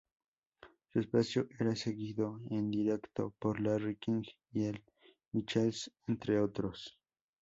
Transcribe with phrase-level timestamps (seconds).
[0.91, 4.83] Su espacio era seguido en directo por Larry King y Al
[5.31, 6.97] Michaels, entre otros.